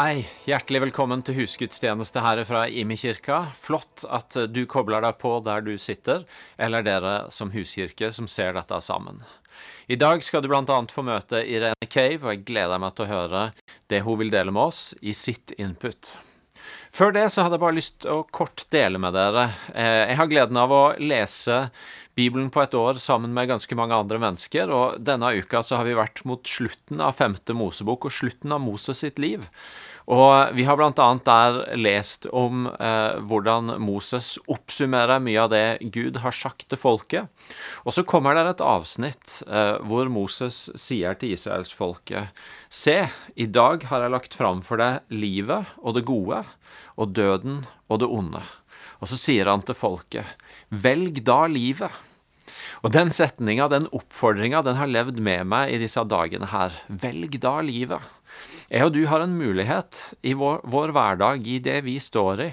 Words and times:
Hei, 0.00 0.22
hjertelig 0.48 0.80
velkommen 0.80 1.20
til 1.20 1.34
husgudstjeneste 1.42 2.22
her 2.24 2.40
fra 2.48 2.62
Imi-kirka. 2.72 3.50
Flott 3.52 4.06
at 4.08 4.32
du 4.48 4.62
kobler 4.64 5.04
deg 5.04 5.18
på 5.20 5.34
der 5.44 5.60
du 5.66 5.74
sitter, 5.76 6.22
eller 6.56 6.86
dere 6.86 7.12
som 7.28 7.50
huskirke 7.52 8.08
som 8.16 8.24
ser 8.30 8.54
dette 8.56 8.78
sammen. 8.80 9.20
I 9.92 9.98
dag 10.00 10.24
skal 10.24 10.40
du 10.40 10.48
annet 10.56 10.94
få 10.94 11.04
møte 11.04 11.42
Irene 11.44 11.90
Cave, 11.90 12.22
og 12.22 12.32
jeg 12.32 12.46
gleder 12.48 12.80
meg 12.80 12.96
til 12.96 13.10
å 13.10 13.10
høre 13.10 13.44
det 13.92 14.00
hun 14.06 14.16
vil 14.22 14.32
dele 14.32 14.56
med 14.56 14.70
oss 14.70 14.94
i 15.04 15.12
sitt 15.12 15.52
input. 15.60 16.14
Før 16.90 17.12
det 17.12 17.26
så 17.34 17.44
hadde 17.44 17.58
jeg 17.58 17.66
bare 17.66 17.76
lyst 17.76 18.00
til 18.00 18.22
å 18.22 18.26
kort 18.32 18.64
dele 18.72 18.98
med 19.02 19.12
dere. 19.14 19.50
Eh, 19.74 20.08
Jeg 20.10 20.16
har 20.16 20.30
gleden 20.32 20.56
av 20.56 20.72
å 20.72 20.82
lese 20.98 21.66
Bibelen 22.16 22.50
på 22.50 22.62
et 22.64 22.74
år 22.74 22.98
sammen 22.98 23.32
med 23.34 23.48
ganske 23.48 23.76
mange 23.78 23.94
andre 23.94 24.18
mennesker, 24.18 24.70
og 24.74 24.98
denne 25.04 25.30
uka 25.38 25.62
så 25.62 25.78
har 25.78 25.86
vi 25.86 25.94
vært 25.98 26.24
mot 26.24 26.42
slutten 26.46 27.00
av 27.04 27.14
femte 27.16 27.54
Mosebok 27.54 28.08
og 28.08 28.12
slutten 28.16 28.52
av 28.56 28.64
Moses 28.64 29.04
sitt 29.04 29.20
liv. 29.22 29.46
Og 30.10 30.56
vi 30.58 30.64
har 30.66 30.80
annet 30.82 31.26
der 31.28 31.58
lest 31.78 32.26
om 32.34 32.64
eh, 32.66 33.20
hvordan 33.30 33.76
Moses 33.78 34.32
oppsummerer 34.50 35.22
mye 35.22 35.44
av 35.44 35.52
det 35.52 35.90
Gud 35.94 36.18
har 36.24 36.34
sagt 36.34 36.66
til 36.66 36.80
folket. 36.80 37.30
Og 37.86 37.94
så 37.94 38.02
kommer 38.02 38.34
det 38.34 38.56
et 38.56 38.64
avsnitt 38.64 39.38
eh, 39.46 39.76
hvor 39.86 40.10
Moses 40.10 40.66
sier 40.74 41.14
til 41.14 41.36
israelsfolket 41.36 42.34
Se, 42.66 42.98
i 43.38 43.46
dag 43.46 43.86
har 43.86 44.02
jeg 44.02 44.14
lagt 44.16 44.34
fram 44.34 44.64
for 44.66 44.82
deg 44.82 45.06
livet 45.14 45.70
og 45.78 45.94
det 45.94 46.06
gode, 46.08 46.42
og 46.98 47.14
døden 47.14 47.62
og 47.86 48.02
det 48.02 48.10
onde. 48.10 48.42
Og 49.00 49.10
så 49.10 49.18
sier 49.18 49.48
han 49.48 49.62
til 49.62 49.78
folket, 49.78 50.26
velg 50.70 51.22
da 51.26 51.44
livet. 51.46 51.90
Og 52.82 52.90
den 52.94 53.12
setninga, 53.14 53.68
den 53.70 53.86
oppfordringa, 53.94 54.62
den 54.66 54.78
har 54.80 54.90
levd 54.90 55.20
med 55.22 55.46
meg 55.48 55.74
i 55.74 55.80
disse 55.80 56.02
dagene 56.08 56.50
her. 56.50 56.74
Velg 56.88 57.38
da 57.42 57.60
livet. 57.64 58.02
Jeg 58.70 58.86
og 58.86 58.94
du 58.94 59.02
har 59.10 59.24
en 59.24 59.32
mulighet 59.34 59.98
i 60.22 60.36
vår, 60.38 60.60
vår 60.70 60.92
hverdag, 60.94 61.42
i 61.42 61.58
det 61.58 61.80
vi 61.82 61.96
står 61.98 62.42
i, 62.44 62.48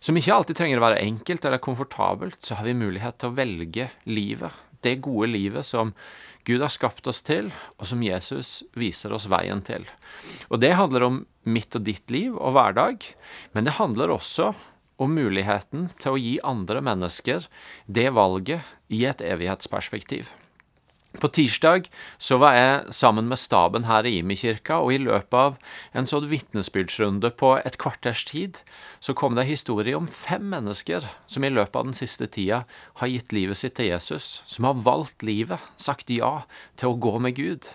som 0.00 0.16
ikke 0.16 0.32
alltid 0.32 0.56
trenger 0.56 0.80
å 0.80 0.86
være 0.86 1.02
enkelt 1.04 1.44
eller 1.44 1.60
komfortabelt, 1.60 2.38
så 2.40 2.56
har 2.56 2.64
vi 2.64 2.72
mulighet 2.80 3.18
til 3.20 3.28
å 3.28 3.36
velge 3.36 3.90
livet. 4.08 4.56
Det 4.80 4.96
gode 5.04 5.28
livet 5.28 5.68
som 5.68 5.92
Gud 6.48 6.64
har 6.64 6.72
skapt 6.72 7.04
oss 7.12 7.20
til, 7.20 7.50
og 7.76 7.90
som 7.90 8.00
Jesus 8.00 8.62
viser 8.72 9.12
oss 9.12 9.28
veien 9.28 9.60
til. 9.60 9.84
Og 10.48 10.62
det 10.64 10.72
handler 10.80 11.04
om 11.04 11.22
mitt 11.44 11.76
og 11.76 11.84
ditt 11.84 12.08
liv 12.08 12.32
og 12.32 12.56
hverdag, 12.56 13.04
men 13.52 13.68
det 13.68 13.76
handler 13.76 14.16
også 14.16 14.54
om 15.00 15.12
muligheten 15.12 15.90
til 16.00 16.16
å 16.16 16.20
gi 16.20 16.36
andre 16.40 16.80
mennesker 16.84 17.44
det 17.84 18.08
valget 18.16 18.64
i 18.88 19.04
et 19.08 19.20
evighetsperspektiv. 19.24 20.32
På 21.18 21.26
tirsdag 21.26 21.88
så 22.22 22.36
var 22.38 22.54
jeg 22.54 22.94
sammen 22.94 23.26
med 23.26 23.40
staben 23.42 23.88
her 23.88 24.06
i 24.06 24.20
Imi-kirka, 24.20 24.78
og 24.78 24.92
i 24.94 25.00
løpet 25.02 25.34
av 25.34 25.56
en 25.96 26.06
sånn 26.06 26.28
vitnesbyrdsrunde 26.30 27.32
på 27.34 27.56
et 27.58 27.80
kvarters 27.82 28.22
tid, 28.28 28.60
så 29.02 29.16
kom 29.18 29.34
det 29.34 29.48
historie 29.48 29.96
om 29.98 30.06
fem 30.06 30.46
mennesker 30.52 31.08
som 31.26 31.44
i 31.44 31.50
løpet 31.50 31.80
av 31.80 31.88
den 31.90 31.98
siste 31.98 32.30
tida 32.30 32.62
har 33.02 33.10
gitt 33.10 33.34
livet 33.34 33.58
sitt 33.58 33.74
til 33.80 33.90
Jesus, 33.90 34.38
som 34.46 34.70
har 34.70 34.78
valgt 34.86 35.26
livet, 35.26 35.58
sagt 35.74 36.14
ja 36.14 36.44
til 36.78 36.92
å 36.92 37.00
gå 37.02 37.16
med 37.18 37.34
Gud. 37.34 37.66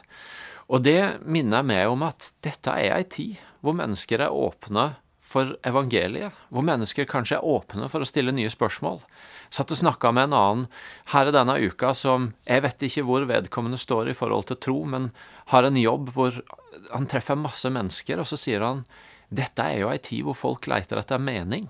Og 0.71 0.87
det 0.87 1.19
minner 1.27 1.65
meg 1.65 1.91
om 1.91 2.07
at 2.07 2.31
dette 2.45 2.71
er 2.71 2.95
ei 2.95 3.03
tid 3.03 3.35
hvor 3.59 3.75
mennesker 3.75 4.23
er 4.23 4.33
åpne 4.33 4.93
for 5.35 5.55
evangeliet, 5.67 6.35
hvor 6.49 6.65
mennesker 6.65 7.07
kanskje 7.09 7.37
er 7.37 7.47
åpne 7.47 7.89
for 7.91 8.03
å 8.03 8.07
stille 8.07 8.33
nye 8.35 8.51
spørsmål. 8.51 9.01
Satt 9.53 9.73
og 9.73 9.81
snakka 9.81 10.11
med 10.15 10.29
en 10.29 10.37
annen 10.37 10.67
her 11.13 11.29
i 11.29 11.35
denne 11.35 11.57
uka 11.61 11.93
som 11.97 12.31
jeg 12.47 12.63
vet 12.65 12.87
ikke 12.87 13.05
hvor 13.07 13.27
vedkommende 13.29 13.79
står 13.81 14.11
i 14.11 14.17
forhold 14.17 14.47
til 14.49 14.61
tro, 14.63 14.77
men 14.87 15.11
har 15.51 15.67
en 15.67 15.77
jobb 15.79 16.13
hvor 16.15 16.39
han 16.91 17.09
treffer 17.11 17.37
masse 17.39 17.69
mennesker, 17.71 18.19
og 18.21 18.29
så 18.29 18.39
sier 18.39 18.65
han 18.65 18.85
dette 19.35 19.63
er 19.63 19.81
jo 19.81 19.91
ei 19.91 19.99
tid 20.01 20.25
hvor 20.25 20.37
folk 20.37 20.67
leiter 20.69 21.01
etter 21.01 21.21
mening. 21.21 21.67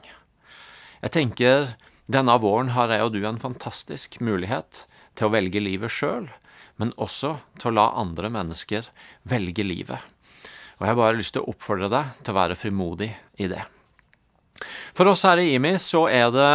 Jeg 1.01 1.13
tenker 1.15 1.75
denne 2.11 2.35
våren 2.41 2.73
har 2.75 2.91
jeg 2.93 3.05
og 3.05 3.13
du 3.15 3.23
en 3.25 3.41
fantastisk 3.41 4.19
mulighet 4.21 4.85
til 5.17 5.27
å 5.27 5.33
velge 5.33 5.63
livet 5.63 5.93
sjøl, 5.93 6.27
men 6.77 6.91
også 7.01 7.37
til 7.57 7.71
å 7.71 7.77
la 7.79 7.85
andre 7.97 8.29
mennesker 8.33 8.91
velge 9.25 9.65
livet. 9.65 10.01
Og 10.77 10.85
jeg 10.85 10.91
har 10.91 10.99
bare 10.99 11.19
lyst 11.19 11.35
til 11.35 11.45
å 11.45 11.53
oppfordre 11.53 11.91
deg 11.91 12.17
til 12.21 12.33
å 12.33 12.39
være 12.39 12.59
frimodig 12.59 13.11
i 13.39 13.49
det. 13.51 13.63
For 14.95 15.11
oss 15.11 15.25
her 15.27 15.41
i 15.41 15.53
IMI 15.55 15.75
så 15.83 16.05
er 16.11 16.29
det 16.31 16.51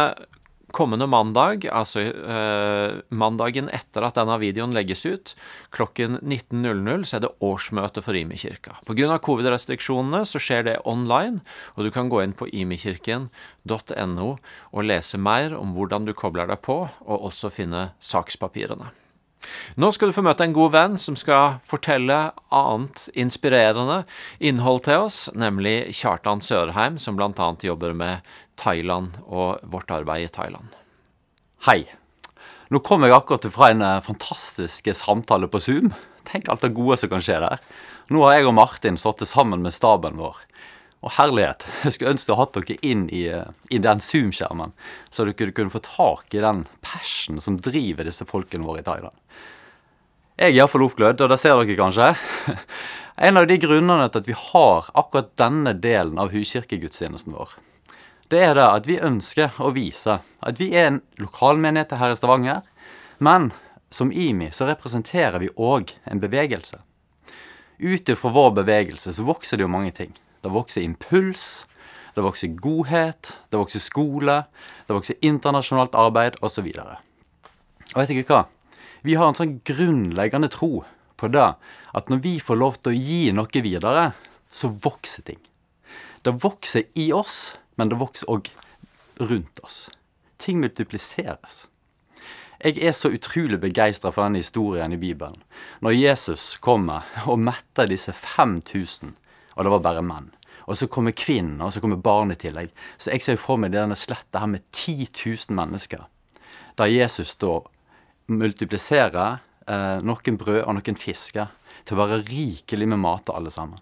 kommende 0.71 1.07
mandag, 1.07 1.65
altså 1.67 2.01
eh, 2.01 3.01
mandagen 3.09 3.67
etter 3.75 4.05
at 4.07 4.17
denne 4.17 4.37
videoen 4.41 4.73
legges 4.75 5.03
ut, 5.05 5.33
klokken 5.75 6.19
19.00, 6.21 7.03
så 7.07 7.17
er 7.17 7.25
det 7.25 7.33
årsmøte 7.43 8.03
for 8.05 8.17
IMI-kirka. 8.17 8.77
Pga. 8.87 9.19
covid-restriksjonene 9.23 10.23
så 10.27 10.41
skjer 10.41 10.65
det 10.69 10.77
online, 10.87 11.43
og 11.75 11.87
du 11.87 11.91
kan 11.93 12.11
gå 12.11 12.23
inn 12.23 12.35
på 12.37 12.47
imikirken.no 12.47 14.29
og 14.31 14.87
lese 14.87 15.19
mer 15.19 15.57
om 15.59 15.75
hvordan 15.75 16.07
du 16.07 16.15
kobler 16.17 16.49
deg 16.51 16.63
på, 16.63 16.81
og 16.87 17.29
også 17.31 17.51
finne 17.53 17.89
sakspapirene. 17.99 18.93
Nå 19.79 19.91
skal 19.95 20.11
du 20.11 20.15
få 20.15 20.23
møte 20.25 20.45
en 20.45 20.55
god 20.55 20.73
venn 20.75 20.97
som 21.01 21.17
skal 21.19 21.57
fortelle 21.67 22.17
annet 22.53 23.07
inspirerende 23.17 24.03
innhold 24.39 24.83
til 24.87 25.07
oss, 25.07 25.23
nemlig 25.33 25.93
Kjartan 25.97 26.43
Sørheim, 26.45 26.99
som 27.01 27.17
bl.a. 27.17 27.49
jobber 27.63 27.95
med 27.97 28.27
Thailand 28.61 29.17
og 29.25 29.63
vårt 29.63 29.91
arbeid 29.91 30.27
i 30.27 30.31
Thailand. 30.33 30.77
Hei. 31.67 31.81
Nå 32.71 32.79
kom 32.85 33.03
jeg 33.03 33.11
akkurat 33.11 33.49
fra 33.51 33.67
en 33.73 33.81
eh, 33.83 33.97
fantastisk 34.05 34.87
samtale 34.95 35.49
på 35.51 35.59
Zoom. 35.59 35.89
Tenk 36.29 36.47
alt 36.47 36.63
det 36.63 36.71
gode 36.77 36.95
som 37.01 37.11
kan 37.11 37.23
skje 37.23 37.41
der. 37.43 37.59
Nå 38.11 38.23
har 38.23 38.37
jeg 38.37 38.47
og 38.47 38.55
Martin 38.55 38.99
sittet 38.99 39.27
sammen 39.27 39.63
med 39.63 39.75
staben 39.75 40.15
vår. 40.19 40.39
Og 41.01 41.15
herlighet, 41.15 41.65
jeg 41.81 41.95
skulle 41.95 42.13
ønske 42.13 42.29
du 42.29 42.37
hadde 42.37 42.61
dere 42.61 42.85
inn 42.85 43.07
i, 43.09 43.23
i 43.73 43.79
den 43.81 44.01
Zoom-skjermen, 44.05 44.75
så 45.09 45.25
dere 45.25 45.53
kunne 45.57 45.73
få 45.73 45.81
tak 45.81 46.35
i 46.37 46.43
den 46.43 46.67
passion 46.85 47.41
som 47.41 47.57
driver 47.57 48.05
disse 48.05 48.27
folkene 48.29 48.67
våre 48.67 48.83
i 48.83 48.85
Thailand. 48.85 49.15
Jeg 50.37 50.53
er 50.53 50.59
iallfall 50.59 50.85
oppglødd, 50.85 51.21
og 51.21 51.33
det 51.33 51.39
ser 51.41 51.57
dere 51.57 51.79
kanskje. 51.79 52.13
En 53.21 53.37
av 53.37 53.45
de 53.45 53.57
grunnene 53.61 54.07
til 54.09 54.21
at 54.23 54.27
vi 54.29 54.33
har 54.33 54.87
akkurat 54.97 55.27
denne 55.37 55.75
delen 55.77 56.17
av 56.17 56.31
huskirkegudstjenesten 56.33 57.35
vår, 57.35 57.51
det 58.31 58.39
er 58.47 58.55
det 58.57 58.63
at 58.65 58.87
vi 58.87 58.95
ønsker 59.03 59.59
å 59.61 59.73
vise 59.75 60.15
at 60.39 60.57
vi 60.57 60.71
er 60.73 60.87
en 60.87 61.01
lokalmenighet 61.19 61.91
her 61.99 62.15
i 62.15 62.17
Stavanger, 62.17 62.63
men 63.19 63.51
som 63.93 64.09
IMI 64.09 64.47
så 64.55 64.69
representerer 64.71 65.37
vi 65.43 65.51
òg 65.59 65.91
en 66.09 66.23
bevegelse. 66.23 66.79
Ut 67.83 68.09
ifra 68.09 68.31
vår 68.33 68.55
bevegelse 68.63 69.13
så 69.13 69.27
vokser 69.27 69.59
det 69.59 69.67
jo 69.67 69.75
mange 69.75 69.91
ting. 69.99 70.15
Det 70.41 70.51
vokser 70.53 70.85
impuls, 70.85 71.65
det 72.15 72.23
vokser 72.25 72.55
godhet, 72.59 73.35
det 73.49 73.59
vokser 73.61 73.83
skole, 73.83 74.41
det 74.87 74.97
vokser 74.97 75.19
internasjonalt 75.21 75.95
arbeid 75.95 76.39
osv. 76.41 76.67
Og, 76.81 76.97
og 77.93 78.01
vet 78.01 78.15
ikke 78.15 78.33
hva? 78.33 78.41
Vi 79.05 79.15
har 79.17 79.29
en 79.29 79.37
sånn 79.37 79.59
grunnleggende 79.65 80.51
tro 80.53 80.83
på 81.17 81.29
det 81.31 81.47
at 81.97 82.11
når 82.11 82.21
vi 82.25 82.35
får 82.41 82.59
lov 82.59 82.77
til 82.81 82.91
å 82.91 82.99
gi 82.99 83.23
noe 83.35 83.63
videre, 83.65 84.11
så 84.51 84.73
vokser 84.83 85.25
ting. 85.29 85.39
Det 86.21 86.35
vokser 86.43 86.85
i 86.99 87.09
oss, 87.15 87.55
men 87.79 87.89
det 87.89 87.99
vokser 88.01 88.29
òg 88.29 88.51
rundt 89.21 89.61
oss. 89.65 89.87
Ting 90.41 90.61
multipliseres. 90.61 91.65
Jeg 92.61 92.77
er 92.77 92.93
så 92.93 93.09
utrolig 93.09 93.57
begeistra 93.61 94.11
for 94.13 94.27
denne 94.27 94.41
historien 94.41 94.93
i 94.93 94.99
Bibelen. 95.01 95.39
Når 95.81 95.95
Jesus 95.97 96.43
kommer 96.61 97.07
og 97.25 97.41
metter 97.41 97.89
disse 97.89 98.13
5000, 98.13 99.15
og 99.55 99.65
det 99.65 99.73
var 99.73 99.83
bare 99.85 100.05
menn. 100.05 100.31
Og 100.69 100.77
så 100.77 100.87
kommer 100.87 101.15
kvinnen, 101.17 101.59
og 101.63 101.73
så 101.73 101.81
kommer 101.83 101.99
barnet 101.99 102.39
i 102.39 102.47
tillegg. 102.47 102.71
Så 102.97 103.11
jeg 103.11 103.23
ser 103.25 103.39
for 103.41 103.59
meg 103.59 103.73
denne 103.73 103.97
sletta 103.97 104.43
her 104.43 104.51
med 104.51 104.63
10 104.71 105.09
000 105.09 105.57
mennesker. 105.57 106.05
Der 106.79 106.91
Jesus 106.91 107.33
da 107.41 107.57
multipliserer 108.31 109.41
eh, 109.67 109.97
noen 110.05 110.37
brød 110.39 110.61
og 110.63 110.77
noen 110.77 110.99
fisker 110.99 111.49
til 111.83 111.97
å 111.97 112.03
være 112.03 112.21
rikelig 112.29 112.87
med 112.91 113.01
mat 113.01 113.25
til 113.27 113.39
alle 113.39 113.51
sammen. 113.53 113.81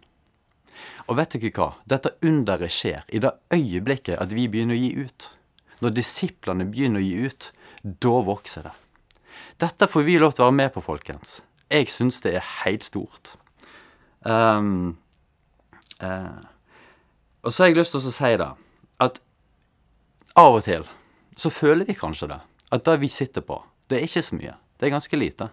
Og 1.09 1.17
vet 1.17 1.35
dere 1.35 1.51
hva? 1.57 1.71
Dette 1.89 2.15
underet 2.25 2.73
skjer 2.73 3.05
i 3.09 3.21
det 3.21 3.33
øyeblikket 3.53 4.19
at 4.21 4.33
vi 4.33 4.47
begynner 4.51 4.77
å 4.77 4.81
gi 4.81 4.91
ut. 5.05 5.29
Når 5.83 5.95
disiplene 5.95 6.67
begynner 6.69 7.01
å 7.01 7.05
gi 7.05 7.27
ut, 7.27 7.51
da 7.83 8.15
vokser 8.27 8.69
det. 8.69 8.75
Dette 9.59 9.89
får 9.91 10.05
vi 10.07 10.17
lov 10.21 10.35
til 10.35 10.45
å 10.45 10.49
være 10.49 10.59
med 10.59 10.73
på, 10.75 10.83
folkens. 10.83 11.39
Jeg 11.69 11.89
syns 11.91 12.21
det 12.23 12.35
er 12.37 12.51
helt 12.63 12.85
stort. 12.87 13.33
Um, 14.23 14.97
uh, 16.03 16.39
og 17.43 17.53
så 17.53 17.63
har 17.63 17.71
jeg 17.71 17.79
lyst 17.79 17.95
til 17.95 18.03
å 18.03 18.13
si 18.13 18.31
det, 18.41 18.49
at 18.99 19.21
av 20.39 20.57
og 20.59 20.63
til 20.67 20.87
så 21.39 21.51
føler 21.53 21.87
vi 21.87 21.95
kanskje 21.95 22.27
det. 22.33 22.39
At 22.75 22.85
det 22.85 22.97
vi 23.01 23.09
sitter 23.09 23.43
på, 23.45 23.61
det 23.87 23.97
er 23.97 24.07
ikke 24.07 24.25
så 24.25 24.37
mye. 24.37 24.55
Det 24.77 24.87
er 24.87 24.93
ganske 24.93 25.19
lite. 25.19 25.49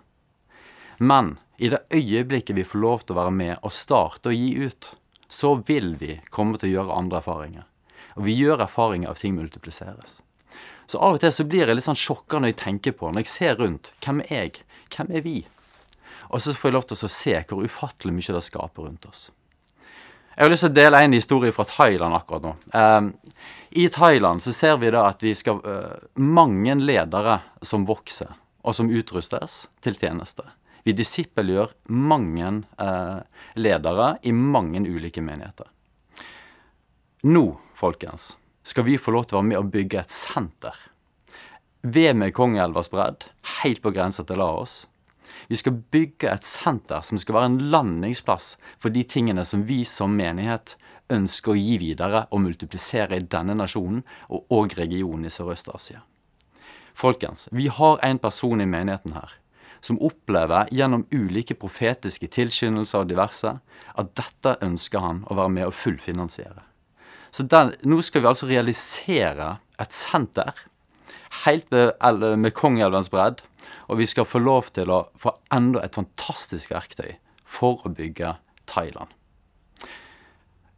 Men 0.99 1.37
i 1.57 1.71
det 1.73 1.87
øyeblikket 1.95 2.57
vi 2.57 2.67
får 2.67 2.83
lov 2.83 3.05
til 3.05 3.15
å 3.15 3.21
være 3.21 3.35
med 3.35 3.55
og 3.63 3.73
starte 3.73 4.33
å 4.33 4.35
gi 4.35 4.67
ut, 4.67 4.91
så 5.29 5.55
vil 5.67 5.95
vi 6.01 6.19
komme 6.31 6.59
til 6.59 6.71
å 6.71 6.75
gjøre 6.75 6.99
andre 7.01 7.21
erfaringer. 7.23 7.67
Og 8.17 8.27
vi 8.27 8.37
gjør 8.37 8.65
erfaringer 8.67 9.13
av 9.13 9.21
ting 9.21 9.37
multipliseres. 9.39 10.21
Så 10.87 11.01
av 11.03 11.17
og 11.17 11.23
til 11.23 11.33
så 11.35 11.47
blir 11.49 11.67
jeg 11.67 11.79
litt 11.79 11.87
sånn 11.87 11.99
sjokka 11.99 12.39
når 12.41 12.53
jeg 12.53 12.61
tenker 12.63 12.95
på, 12.99 13.11
når 13.11 13.25
jeg 13.25 13.33
ser 13.33 13.57
rundt, 13.61 13.93
hvem 14.05 14.23
er 14.29 14.47
jeg? 14.47 14.61
Hvem 14.95 15.11
er 15.19 15.25
vi? 15.25 15.39
Og 16.31 16.43
så 16.43 16.55
får 16.55 16.71
jeg 16.71 16.77
lov 16.77 16.87
til 16.91 16.99
å 16.99 17.15
se 17.17 17.35
hvor 17.49 17.67
ufattelig 17.67 18.15
mye 18.15 18.37
det 18.37 18.45
skaper 18.47 18.87
rundt 18.87 19.09
oss. 19.11 19.27
Jeg 20.37 20.45
har 20.45 20.53
lyst 20.53 20.67
til 20.67 20.73
å 20.75 20.77
dele 20.77 20.99
en 21.01 21.15
historie 21.17 21.53
fra 21.57 21.65
Thailand 21.65 22.13
akkurat 22.13 22.43
nå. 22.45 22.51
Um, 22.77 23.07
I 23.73 23.87
Thailand 23.89 24.43
så 24.45 24.53
ser 24.53 24.75
vi 24.83 24.91
da 24.93 25.07
at 25.09 25.23
vi 25.25 25.33
skal 25.35 25.63
uh, 25.65 25.95
Mange 26.21 26.75
ledere 26.77 27.39
som 27.65 27.87
vokser, 27.89 28.35
og 28.61 28.77
som 28.77 28.91
utrustes 28.93 29.63
til 29.81 29.97
tjeneste. 29.97 30.45
Vi 30.85 30.93
disippelgjør 30.93 31.73
mange 31.89 32.51
uh, 32.77 33.23
ledere 33.57 34.11
i 34.29 34.35
mange 34.37 34.85
ulike 34.85 35.25
menigheter. 35.25 35.71
Nå, 37.25 37.47
folkens, 37.75 38.35
skal 38.63 38.85
vi 38.87 39.01
få 39.01 39.17
lov 39.17 39.31
til 39.31 39.39
å 39.39 39.41
være 39.41 39.51
med 39.55 39.63
å 39.63 39.71
bygge 39.73 40.05
et 40.05 40.13
senter 40.13 40.77
ved 41.81 42.19
Mekongelvas 42.21 42.93
bredd, 42.93 43.25
helt 43.63 43.81
på 43.83 43.95
grensa 43.95 44.25
til 44.27 44.41
Laos. 44.43 44.85
Vi 45.49 45.59
skal 45.61 45.79
bygge 45.93 46.31
et 46.33 46.47
senter 46.47 47.05
som 47.07 47.21
skal 47.21 47.37
være 47.39 47.53
en 47.53 47.63
landingsplass 47.73 48.55
for 48.83 48.95
de 48.95 49.05
tingene 49.09 49.45
som 49.47 49.65
vi 49.69 49.83
som 49.89 50.17
menighet 50.17 50.77
ønsker 51.13 51.55
å 51.55 51.59
gi 51.59 51.79
videre 51.83 52.27
og 52.35 52.43
multiplisere 52.43 53.19
i 53.19 53.27
denne 53.31 53.55
nasjonen 53.59 54.03
og 54.29 54.53
òg 54.53 54.77
regionen 54.79 55.29
i 55.29 55.33
Sørøst-Asia. 55.33 56.03
Folkens, 56.97 57.49
vi 57.53 57.69
har 57.69 58.01
en 58.03 58.19
person 58.19 58.61
i 58.61 58.69
menigheten 58.69 59.15
her 59.15 59.37
som 59.85 59.99
opplever 60.03 60.71
gjennom 60.75 61.05
ulike 61.13 61.55
profetiske 61.61 62.31
tilskyndelser 62.33 63.05
og 63.05 63.11
diverse 63.11 63.53
at 64.01 64.15
dette 64.19 64.57
ønsker 64.65 65.05
han 65.05 65.21
å 65.31 65.37
være 65.39 65.53
med 65.59 65.69
og 65.69 65.77
fullfinansiere. 65.77 66.65
Så 67.31 67.45
den, 67.51 67.75
nå 67.85 68.01
skal 68.03 68.25
vi 68.25 68.31
altså 68.31 68.49
realisere 68.49 69.51
et 69.83 69.93
senter 69.93 70.57
helt 71.45 71.71
ved, 71.73 71.93
med 72.39 72.55
Kongelvens 72.55 73.11
bredd 73.13 73.43
og 73.87 74.01
vi 74.01 74.07
skal 74.09 74.27
få 74.29 74.41
lov 74.43 74.71
til 74.77 74.91
å 74.93 75.05
få 75.19 75.33
enda 75.55 75.83
et 75.85 75.97
fantastisk 75.97 76.73
verktøy 76.75 77.17
for 77.47 77.85
å 77.87 77.93
bygge 77.95 78.35
Thailand. 78.71 79.13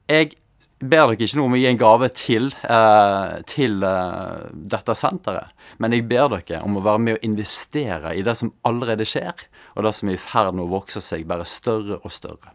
Jeg 0.09 0.37
ber 0.79 1.09
dere 1.09 1.17
ikke 1.17 1.39
nå 1.39 1.47
om 1.49 1.57
å 1.57 1.61
gi 1.61 1.69
en 1.69 1.81
gave 1.81 2.09
til, 2.17 2.51
eh, 2.65 3.39
til 3.49 3.83
eh, 3.85 4.49
dette 4.53 4.95
senteret, 4.97 5.55
men 5.79 5.93
jeg 5.93 6.07
ber 6.09 6.29
dere 6.37 6.63
om 6.65 6.79
å 6.79 6.85
være 6.85 7.05
med 7.05 7.17
å 7.19 7.25
investere 7.27 8.15
i 8.17 8.25
det 8.25 8.37
som 8.39 8.53
allerede 8.69 9.09
skjer, 9.09 9.35
og 9.77 9.85
det 9.85 9.95
som 9.95 10.09
er 10.09 10.19
i 10.19 10.23
ferd 10.23 10.55
med 10.55 10.67
å 10.67 10.75
vokse 10.77 11.03
seg 11.05 11.27
bare 11.29 11.49
større 11.49 12.01
og 12.03 12.13
større. 12.13 12.55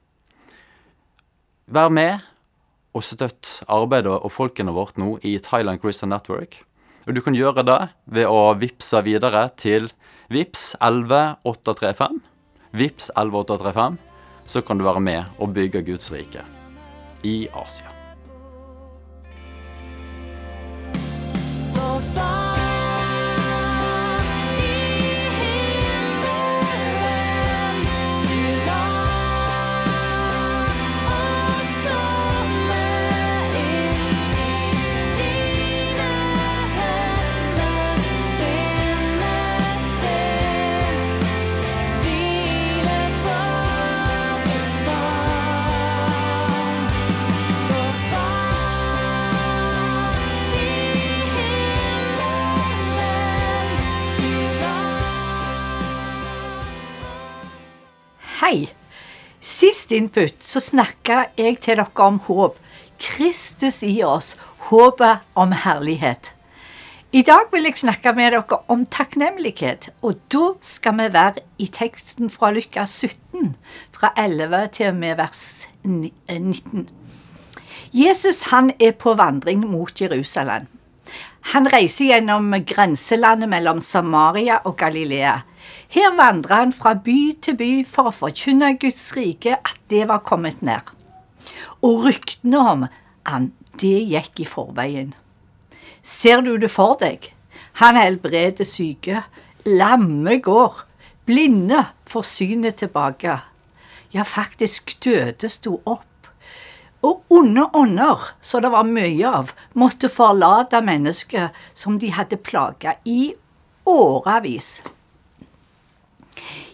Vær 1.73 1.89
med 1.93 2.21
og 2.93 3.01
støtt 3.05 3.63
arbeidet 3.71 4.13
og 4.13 4.31
folkene 4.31 4.73
vårt 4.75 4.99
nå 5.01 5.17
i 5.25 5.39
Thailand 5.41 5.81
Christian 5.81 6.13
Network. 6.13 6.61
Og 7.07 7.15
du 7.15 7.21
kan 7.23 7.35
gjøre 7.35 7.65
det 7.67 7.79
ved 8.15 8.29
å 8.31 8.53
vippse 8.59 9.01
videre 9.03 9.47
til 9.59 9.89
Vips 10.33 10.71
11835. 10.79 12.21
Vips 12.73 13.11
11835. 13.15 13.99
Så 14.47 14.63
kan 14.65 14.79
du 14.79 14.87
være 14.87 15.03
med 15.03 15.39
og 15.39 15.55
bygge 15.55 15.83
Guds 15.87 16.11
rike 16.11 16.43
i 17.23 17.43
Asia. 17.55 17.92
Sist 59.83 59.91
input 59.91 60.39
så 60.39 60.61
snakka 60.63 61.25
jeg 61.35 61.57
til 61.59 61.75
dere 61.75 62.05
om 62.05 62.21
håp. 62.23 62.55
Kristus 63.03 63.81
i 63.83 63.97
oss, 64.07 64.37
håpet 64.69 65.25
om 65.35 65.51
herlighet. 65.51 66.29
I 67.11 67.25
dag 67.27 67.51
vil 67.51 67.67
jeg 67.67 67.81
snakke 67.81 68.13
med 68.15 68.31
dere 68.31 68.61
om 68.71 68.85
takknemlighet, 68.87 69.89
og 69.99 70.21
da 70.31 70.53
skal 70.63 70.95
vi 71.01 71.09
være 71.11 71.43
i 71.59 71.67
teksten 71.67 72.31
fra 72.31 72.53
Lukas 72.55 72.95
17, 73.03 73.57
fra 73.91 74.13
11 74.15 74.63
til 74.79 74.93
og 74.93 75.01
med 75.03 75.19
vers 75.19 75.43
19. 75.83 76.87
Jesus 77.91 78.45
han 78.53 78.71
er 78.79 78.95
på 78.95 79.17
vandring 79.19 79.67
mot 79.67 79.99
Jerusalem. 79.99 80.71
Han 81.51 81.67
reiser 81.67 82.13
gjennom 82.13 82.55
grenselandet 82.63 83.51
mellom 83.51 83.83
Samaria 83.83 84.63
og 84.63 84.77
Galilea. 84.79 85.41
Her 85.93 86.15
vandra 86.17 86.61
han 86.63 86.73
fra 86.73 86.93
by 86.93 87.19
til 87.41 87.57
by 87.59 87.71
for 87.87 88.09
å 88.09 88.15
forkynne 88.15 88.73
Guds 88.81 89.05
rike 89.17 89.57
at 89.59 89.79
det 89.93 90.07
var 90.09 90.23
kommet 90.27 90.61
nær. 90.65 90.93
Og 91.83 92.07
ryktene 92.07 92.63
om 92.73 92.87
han, 93.29 93.51
det 93.81 93.99
gikk 94.09 94.43
i 94.43 94.47
forveien. 94.47 95.13
Ser 96.03 96.43
du 96.45 96.55
det 96.61 96.71
for 96.71 96.97
deg? 96.99 97.31
Han 97.81 97.97
helbreder 97.97 98.67
syke, 98.67 99.23
lamme 99.65 100.37
går, 100.43 100.83
blinde 101.25 101.85
får 102.09 102.25
synet 102.27 102.81
tilbake. 102.83 103.39
Ja, 104.13 104.23
faktisk 104.27 104.97
døde 105.01 105.49
sto 105.49 105.79
opp. 105.89 106.27
Og 107.03 107.23
onde 107.33 107.65
ånder, 107.75 108.19
så 108.39 108.61
det 108.63 108.71
var 108.71 108.87
mye 108.87 109.27
av, 109.27 109.51
måtte 109.75 110.11
forlate 110.11 110.79
mennesket 110.85 111.55
som 111.75 111.97
de 111.99 112.11
hadde 112.15 112.39
plaga 112.39 112.95
i 113.03 113.33
årevis. 113.89 114.77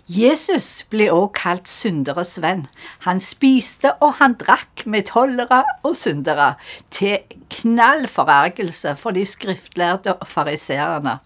Jesus 0.10 0.84
ble 0.90 1.10
også 1.14 1.34
kalt 1.38 1.70
synderes 1.70 2.38
venn. 2.42 2.64
Han 3.06 3.20
spiste 3.22 3.92
og 4.02 4.16
han 4.18 4.33
drakk 4.42 4.86
med 4.90 5.06
tollere 5.12 5.62
og 5.86 5.94
syndere, 6.00 6.56
til 6.90 7.19
knall 7.54 8.07
forargelse 8.10 8.95
for 8.98 9.14
de 9.14 9.26
skriftlærde 9.26 10.16
og 10.16 10.28
fariseerne. 10.28 11.19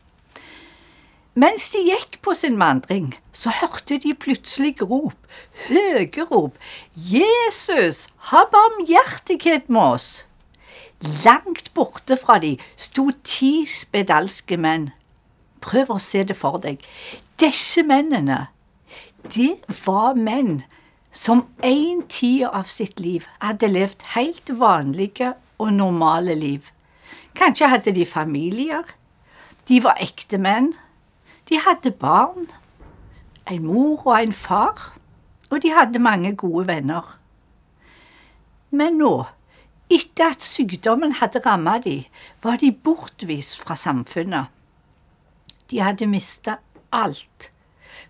Mens 1.33 1.69
de 1.73 1.79
gikk 1.87 2.19
på 2.21 2.35
sin 2.37 2.59
vandring, 2.59 3.13
så 3.33 3.49
hørte 3.61 3.97
de 3.97 4.11
plutselig 4.13 4.75
rop, 4.83 5.15
høye 5.69 6.27
rop, 6.29 6.59
Jesus, 6.93 8.05
ha 8.29 8.43
barmhjertighet 8.51 9.71
med 9.71 9.95
oss! 9.95 10.09
Langt 11.25 11.73
borte 11.73 12.15
fra 12.19 12.37
de 12.39 12.53
sto 12.79 13.09
ti 13.27 13.65
spedalske 13.67 14.59
menn. 14.61 14.91
Prøv 15.63 15.95
å 15.95 15.99
se 16.01 16.23
det 16.27 16.35
for 16.37 16.59
deg. 16.63 16.83
Disse 17.39 17.83
mennene 17.87 18.47
det 19.31 19.63
var 19.85 20.17
menn 20.19 20.63
som 21.13 21.45
en 21.63 22.01
tid 22.11 22.43
av 22.49 22.67
sitt 22.67 22.99
liv 22.99 23.27
hadde 23.39 23.69
levd 23.71 24.03
helt 24.15 24.51
vanlige 24.59 25.33
og 25.61 25.71
normale 25.73 26.35
liv. 26.35 26.67
Kanskje 27.37 27.69
hadde 27.71 27.93
de 27.95 28.05
familier. 28.05 28.83
De 29.69 29.79
var 29.83 30.01
ektemenn. 30.03 30.73
De 31.49 31.59
hadde 31.63 31.91
barn. 31.91 32.49
En 33.47 33.63
mor 33.63 34.03
og 34.07 34.17
en 34.19 34.33
far. 34.33 34.97
Og 35.49 35.61
de 35.63 35.71
hadde 35.71 36.01
mange 36.01 36.35
gode 36.35 36.67
venner. 36.67 37.05
Men 38.73 38.97
nå, 38.97 39.13
etter 39.93 40.33
at 40.33 40.43
sykdommen 40.43 41.19
hadde 41.19 41.43
rammet 41.45 41.85
dem, 41.85 42.05
var 42.41 42.57
de 42.57 42.71
bortvist 42.73 43.59
fra 43.61 43.77
samfunnet. 43.77 44.49
De 45.73 45.81
hadde 45.81 46.05
mista 46.05 46.59
alt 46.93 47.49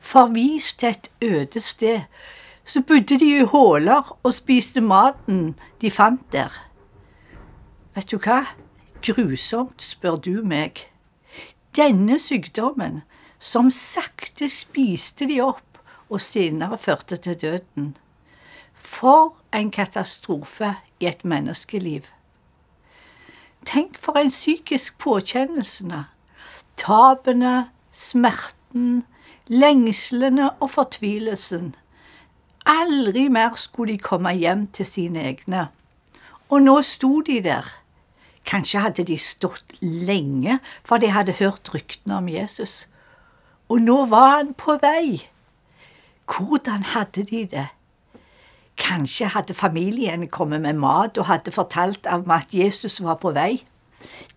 forvist 0.04 0.80
til 0.80 0.90
et 0.90 1.12
øde 1.22 1.60
sted. 1.60 2.02
Så 2.64 2.82
bodde 2.82 3.20
de 3.20 3.38
i 3.38 3.44
huler 3.44 4.18
og 4.24 4.34
spiste 4.34 4.82
maten 4.82 5.60
de 5.82 5.92
fant 5.92 6.32
der. 6.32 6.52
Vet 7.96 8.12
du 8.12 8.18
hva? 8.18 8.44
Grusomt, 9.04 9.84
spør 9.84 10.16
du 10.16 10.44
meg. 10.44 10.90
Denne 11.76 12.20
sykdommen, 12.20 13.02
som 13.40 13.72
sakte 13.72 14.50
spiste 14.50 15.28
de 15.28 15.42
opp 15.42 15.80
og 16.10 16.22
senere 16.22 16.78
førte 16.78 17.18
til 17.18 17.42
døden. 17.42 17.98
For 18.74 19.36
en 19.54 19.72
katastrofe 19.72 20.76
i 21.00 21.08
et 21.08 21.26
menneskeliv. 21.26 22.02
Tenk 23.66 23.98
for 24.00 24.20
en 24.20 24.30
psykisk 24.30 24.98
påkjennelse. 24.98 26.04
Tapene, 26.78 27.70
smerten, 27.92 29.04
lengslene 29.48 30.50
og 30.60 30.72
fortvilelsen. 30.74 31.74
Aldri 32.66 33.28
mer 33.28 33.56
skulle 33.60 33.94
de 33.94 34.04
komme 34.04 34.32
hjem 34.34 34.68
til 34.76 34.88
sine 34.88 35.24
egne. 35.30 35.68
Og 36.50 36.64
nå 36.64 36.82
sto 36.86 37.22
de 37.22 37.42
der. 37.44 37.68
Kanskje 38.46 38.80
hadde 38.84 39.04
de 39.08 39.18
stått 39.18 39.76
lenge, 39.82 40.60
for 40.84 41.00
de 41.00 41.12
hadde 41.12 41.36
hørt 41.40 41.74
ryktene 41.74 42.18
om 42.18 42.28
Jesus. 42.28 42.88
Og 43.70 43.82
nå 43.82 44.06
var 44.12 44.38
han 44.38 44.54
på 44.54 44.78
vei. 44.82 45.24
Hvordan 46.28 46.84
hadde 46.94 47.24
de 47.24 47.46
det? 47.52 47.68
Kanskje 48.78 49.30
hadde 49.36 49.54
familien 49.54 50.28
kommet 50.28 50.62
med 50.62 50.74
mat 50.74 51.18
og 51.18 51.28
hadde 51.30 51.52
fortalt 51.52 52.08
om 52.08 52.32
at 52.32 52.54
Jesus 52.54 53.04
var 53.04 53.20
på 53.22 53.32
vei. 53.36 53.64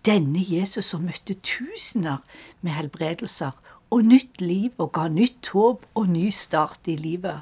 Denne 0.05 0.41
Jesus 0.43 0.93
som 0.93 1.05
møtte 1.07 1.35
tusener 1.45 2.23
med 2.61 2.75
helbredelser 2.77 3.57
og 3.89 4.03
nytt 4.05 4.41
liv 4.41 4.71
og 4.77 4.93
ga 4.97 5.07
nytt 5.11 5.51
håp 5.53 5.85
og 5.95 6.09
ny 6.11 6.29
start 6.33 6.87
i 6.91 6.97
livet. 6.99 7.41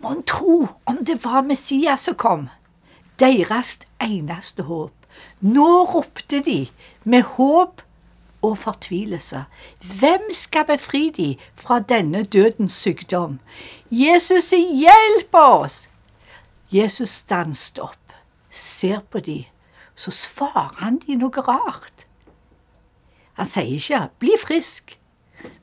Mon 0.00 0.22
tro 0.22 0.66
om 0.86 1.04
det 1.04 1.18
var 1.24 1.44
Messias 1.46 2.06
som 2.08 2.16
kom, 2.16 2.48
deres 3.20 3.78
eneste 4.00 4.64
håp. 4.68 4.94
Nå 5.40 5.68
ropte 5.90 6.40
de 6.46 6.68
med 7.04 7.26
håp 7.36 7.82
og 8.42 8.58
fortvilelse. 8.58 9.44
Hvem 9.98 10.30
skal 10.32 10.64
befri 10.70 11.10
de 11.16 11.34
fra 11.54 11.80
denne 11.80 12.24
dødens 12.24 12.72
sykdom? 12.72 13.38
Jesus, 13.90 14.50
hjelp 14.50 15.34
oss! 15.34 15.88
Jesus 16.72 17.10
stanset 17.10 17.80
opp, 17.82 18.14
ser 18.50 19.02
på 19.10 19.20
de, 19.20 19.44
så 19.94 20.10
svarer 20.10 20.80
han 20.82 20.98
de 20.98 21.16
noe 21.20 21.44
rart. 21.46 22.06
Han 23.40 23.46
sier 23.46 23.76
ikke 23.76 24.08
'bli 24.18 24.36
frisk', 24.38 24.98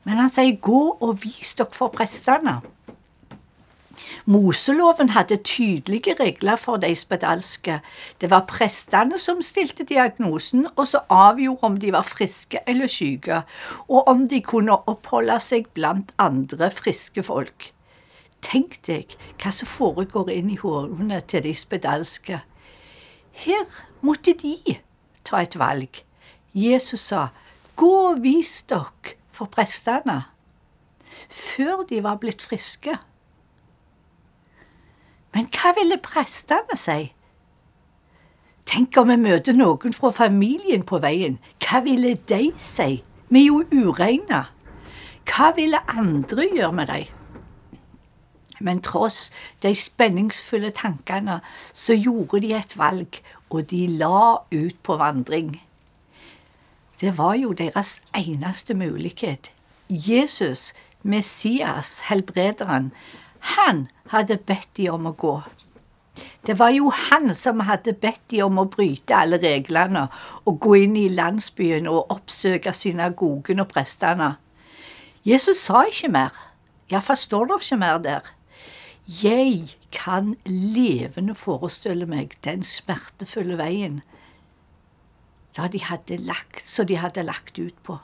men 0.04 0.18
han 0.18 0.30
sier 0.30 0.56
'gå 0.56 0.98
og 1.00 1.22
vis 1.24 1.54
dere 1.54 1.72
for 1.72 1.88
prestene'. 1.88 2.60
Moseloven 4.24 5.08
hadde 5.08 5.36
tydelige 5.36 6.14
regler 6.20 6.56
for 6.56 6.76
de 6.76 6.94
spedalske. 6.94 7.80
Det 8.20 8.30
var 8.30 8.44
prestene 8.48 9.18
som 9.18 9.42
stilte 9.42 9.84
diagnosen, 9.84 10.66
og 10.76 10.86
så 10.86 11.00
avgjorde 11.08 11.62
om 11.62 11.76
de 11.76 11.92
var 11.92 12.02
friske 12.02 12.58
eller 12.66 12.86
syke, 12.86 13.42
og 13.88 14.08
om 14.08 14.28
de 14.28 14.40
kunne 14.40 14.76
oppholde 14.86 15.40
seg 15.40 15.66
blant 15.74 16.14
andre 16.18 16.70
friske 16.70 17.22
folk. 17.22 17.70
Tenk 18.42 18.78
deg 18.86 19.16
hva 19.42 19.50
som 19.54 19.66
foregår 19.66 20.30
inn 20.30 20.50
i 20.50 20.60
hodene 20.60 21.20
til 21.20 21.42
de 21.42 21.54
spedalske. 21.54 22.42
Her 23.32 23.66
måtte 24.00 24.34
de 24.38 24.78
ta 25.24 25.42
et 25.42 25.58
valg. 25.58 26.02
Jesus 26.54 27.08
sa, 27.10 27.28
gå 27.76 27.92
og 28.10 28.22
vis 28.24 28.62
dere 28.70 29.14
for 29.32 29.50
prestene, 29.52 30.22
før 31.28 31.84
de 31.88 32.02
var 32.02 32.18
blitt 32.22 32.42
friske. 32.42 32.96
Men 35.34 35.48
hva 35.54 35.74
ville 35.76 36.00
prestene 36.02 36.76
si? 36.78 37.12
Tenk 38.68 38.96
om 39.00 39.08
vi 39.12 39.16
møter 39.20 39.56
noen 39.56 39.94
fra 39.96 40.10
familien 40.12 40.82
på 40.84 40.98
veien. 41.00 41.38
Hva 41.62 41.80
ville 41.86 42.16
de 42.28 42.50
si? 42.58 43.02
Vi 43.28 43.44
er 43.44 43.46
jo 43.46 43.62
ureine. 43.72 44.42
Hva 45.28 45.52
ville 45.56 45.80
andre 45.92 46.48
gjøre 46.52 46.74
med 46.76 46.90
dem? 46.92 47.17
Men 48.60 48.82
tross 48.82 49.30
de 49.62 49.74
spenningsfulle 49.74 50.70
tankene, 50.70 51.40
så 51.72 51.94
gjorde 51.94 52.40
de 52.42 52.54
et 52.58 52.78
valg, 52.78 53.20
og 53.50 53.70
de 53.70 53.86
la 53.86 54.36
ut 54.52 54.78
på 54.82 54.96
vandring. 54.96 55.54
Det 57.00 57.14
var 57.18 57.34
jo 57.38 57.52
deres 57.52 58.00
eneste 58.16 58.74
mulighet. 58.74 59.52
Jesus, 59.88 60.72
Messias, 61.02 62.00
helbrederen, 62.00 62.92
han 63.38 63.86
hadde 64.10 64.36
bedt 64.36 64.76
de 64.76 64.88
om 64.90 65.06
å 65.06 65.14
gå. 65.14 65.36
Det 66.46 66.58
var 66.58 66.72
jo 66.74 66.90
han 66.90 67.34
som 67.34 67.60
hadde 67.68 67.92
bedt 67.92 68.22
de 68.32 68.42
om 68.42 68.58
å 68.58 68.66
bryte 68.72 69.14
alle 69.14 69.38
reglene 69.42 70.08
og 70.44 70.58
gå 70.64 70.74
inn 70.82 70.96
i 70.98 71.08
landsbyen 71.12 71.86
og 71.90 72.10
oppsøke 72.14 72.72
synagogen 72.74 73.62
og 73.62 73.70
prestene. 73.70 74.34
Jesus 75.26 75.60
sa 75.60 75.84
ikke 75.86 76.10
mer. 76.10 76.34
Iallfall 76.88 77.20
står 77.20 77.48
det 77.50 77.60
ikke 77.62 77.80
mer 77.82 77.98
der. 78.02 78.32
Jeg 79.08 79.78
kan 79.88 80.34
levende 80.44 81.32
forestille 81.34 82.04
meg 82.04 82.34
den 82.44 82.60
smertefulle 82.62 83.56
veien 83.56 84.02
da 85.56 85.66
de 85.72 85.80
hadde 85.82 86.20
lagt, 86.22 86.60
så 86.62 86.84
de 86.84 86.98
hadde 87.00 87.24
lagt 87.24 87.56
ut 87.58 87.74
på. 87.82 87.96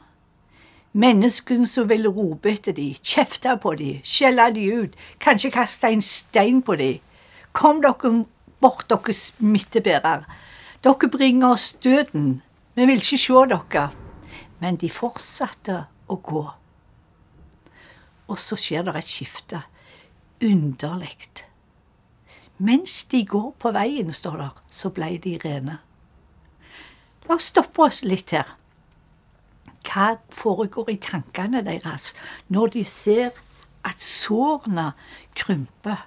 Menneskene 0.97 1.69
som 1.69 1.91
ville 1.91 2.09
rope 2.11 2.51
etter 2.51 2.75
de, 2.75 2.89
kjefte 3.03 3.53
på 3.63 3.75
de, 3.79 3.91
skjelle 4.03 4.49
de 4.57 4.65
ut, 4.73 4.97
kanskje 5.23 5.53
kaste 5.55 5.91
en 5.93 6.03
stein 6.03 6.63
på 6.65 6.75
de. 6.81 6.89
Kom 7.53 7.83
dere 7.85 8.25
bort, 8.65 8.89
dere 8.91 9.15
smittebærer. 9.15 10.25
Dere 10.83 11.11
bringer 11.11 11.55
oss 11.55 11.75
døden. 11.85 12.41
Vi 12.75 12.89
vil 12.89 13.03
ikke 13.03 13.21
se 13.21 13.45
dere. 13.53 13.85
Men 14.63 14.81
de 14.81 14.91
fortsatte 14.91 15.85
å 16.09 16.17
gå. 16.17 16.47
Og 18.25 18.41
så 18.41 18.57
skjer 18.59 18.87
det 18.89 18.97
et 18.99 19.13
skifte. 19.13 19.61
Underlig. 20.45 21.17
Mens 22.59 23.05
de 23.05 23.25
går 23.27 23.55
på 23.59 23.71
veien, 23.75 24.13
står 24.13 24.37
der, 24.37 24.61
så 24.73 24.91
ble 24.95 25.15
de 25.19 25.39
rene. 25.45 25.79
La 27.25 27.39
oss 27.39 27.49
stoppe 27.51 27.83
oss 27.87 28.03
litt 28.05 28.35
her 28.37 28.53
hva 29.95 30.17
foregår 30.35 30.91
i 30.95 30.99
tankene 31.01 31.63
deres 31.65 32.13
når 32.53 32.75
de 32.75 32.85
ser 32.89 33.37
at 33.87 34.03
sårene 34.03 34.93
krymper. 35.39 36.07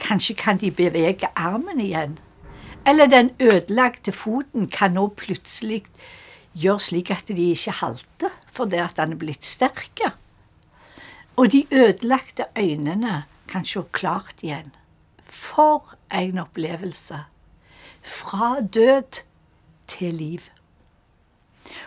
Kanskje 0.00 0.36
kan 0.38 0.60
de 0.60 0.70
bevege 0.70 1.28
armen 1.36 1.80
igjen. 1.80 2.18
Eller 2.86 3.10
den 3.10 3.32
ødelagte 3.40 4.12
foten 4.12 4.68
kan 4.72 4.94
nå 4.96 5.08
plutselig 5.16 5.84
gjøre 6.56 6.80
slik 6.80 7.10
at 7.12 7.28
de 7.28 7.50
ikke 7.52 7.76
halter 7.82 8.32
fordi 8.50 8.80
at 8.80 8.96
den 8.96 9.14
er 9.14 9.20
blitt 9.20 9.44
sterk. 9.44 10.00
Og 11.36 11.52
de 11.52 11.66
ødelagte 11.72 12.48
øynene 12.58 13.24
kan 13.50 13.66
se 13.66 13.82
klart 13.92 14.42
igjen. 14.42 14.72
For 15.24 15.94
en 16.14 16.38
opplevelse! 16.38 17.24
Fra 18.02 18.60
død 18.60 19.22
til 19.86 20.14
liv. 20.14 20.40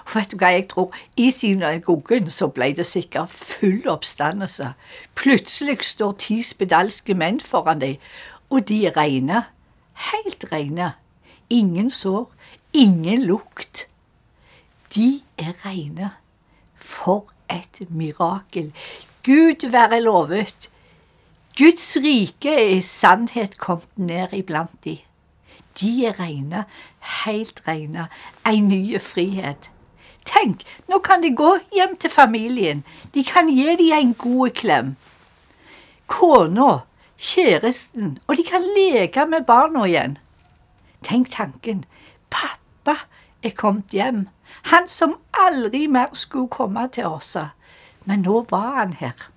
Og 0.05 0.15
vet 0.15 0.31
du 0.31 0.37
hva 0.39 0.51
jeg 0.53 0.67
tror? 0.71 0.93
I 1.17 1.29
synagogen 1.33 2.29
så 2.31 2.47
ble 2.53 2.71
det 2.77 2.85
sikkert 2.87 3.31
full 3.31 3.87
oppstandelse. 3.89 4.73
Plutselig 5.15 5.79
står 5.87 6.15
ti 6.23 6.41
spedalske 6.45 7.15
menn 7.17 7.41
foran 7.41 7.81
dem, 7.81 7.97
og 8.49 8.67
de 8.69 8.83
er 8.87 8.97
reine. 8.97 9.45
Helt 10.11 10.45
reine. 10.51 10.93
Ingen 11.49 11.89
sår, 11.89 12.29
ingen 12.73 13.25
lukt. 13.25 13.87
De 14.95 15.21
er 15.37 15.53
reine. 15.65 16.11
For 16.75 17.25
et 17.49 17.81
mirakel. 17.89 18.71
Gud 19.23 19.69
være 19.71 20.01
lovet. 20.01 20.69
Guds 21.57 21.97
rike 22.01 22.49
er 22.49 22.69
i 22.75 22.81
sannhet 22.81 23.59
kommet 23.61 23.97
ned 23.97 24.31
iblant 24.33 24.73
de. 24.83 24.95
De 25.79 26.05
er 26.05 26.15
reine, 26.19 26.63
helt 27.23 27.59
reine, 27.67 28.07
ei 28.49 28.57
ny 28.59 28.97
frihet. 28.97 29.69
Tenk, 30.25 30.63
nå 30.89 30.97
kan 31.05 31.21
de 31.21 31.29
gå 31.37 31.51
hjem 31.75 31.93
til 32.01 32.09
familien, 32.09 32.81
de 33.13 33.21
kan 33.23 33.51
gi 33.53 33.75
dem 33.77 33.91
en 33.93 34.13
god 34.17 34.49
klem. 34.57 34.89
Kona, 36.07 36.71
kjæresten, 37.17 38.17
og 38.27 38.37
de 38.37 38.45
kan 38.47 38.65
leke 38.77 39.25
med 39.29 39.45
barna 39.45 39.85
igjen. 39.85 40.17
Tenk 41.05 41.29
tanken, 41.35 41.83
pappa 42.33 42.97
er 43.43 43.53
kommet 43.53 43.93
hjem, 43.93 44.25
han 44.73 44.89
som 44.89 45.19
aldri 45.37 45.85
mer 45.85 46.17
skulle 46.17 46.49
komme 46.49 46.87
til 46.89 47.13
oss, 47.13 47.37
men 48.05 48.25
nå 48.25 48.41
var 48.49 48.73
han 48.79 48.97
her. 48.97 49.29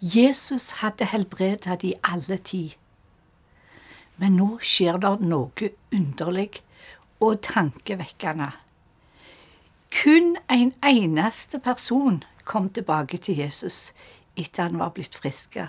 Jesus 0.00 0.70
hadde 0.70 1.04
helbredet 1.04 1.82
de 1.82 1.94
alle 2.04 2.36
tid. 2.38 2.70
Men 4.16 4.36
nå 4.38 4.60
skjer 4.62 4.98
det 5.02 5.10
noe 5.26 5.70
underlig 5.94 6.60
og 7.18 7.40
tankevekkende. 7.42 8.52
Kun 9.90 10.36
en 10.54 10.70
eneste 10.86 11.58
person 11.58 12.20
kom 12.44 12.68
tilbake 12.70 13.18
til 13.18 13.40
Jesus 13.42 13.92
etter 14.38 14.68
han 14.68 14.78
var 14.78 14.92
blitt 14.94 15.18
friske. 15.18 15.66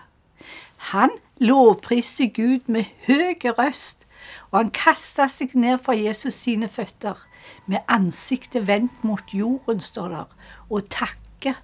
Han 0.94 1.10
lovpriste 1.42 2.30
Gud 2.30 2.70
med 2.70 2.86
høy 3.08 3.34
røst, 3.58 4.06
og 4.52 4.60
han 4.60 4.72
kasta 4.76 5.26
seg 5.26 5.58
ned 5.58 5.82
for 5.82 5.98
Jesus 5.98 6.38
sine 6.38 6.70
føtter, 6.70 7.18
med 7.66 7.82
ansiktet 7.90 8.68
vendt 8.68 9.04
mot 9.04 9.34
jorden, 9.34 9.82
står 9.82 10.14
der, 10.14 10.38
og 10.70 10.90
takke. 10.94 11.56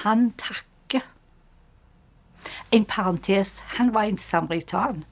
Han 0.00 0.30
takker. 0.30 0.69
En 2.70 2.84
parentes, 2.84 3.60
han 3.76 3.94
var 3.94 4.08
en 4.08 4.18
samaritan 4.18 5.04